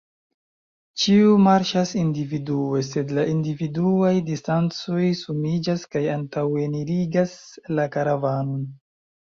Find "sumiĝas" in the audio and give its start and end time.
5.23-5.85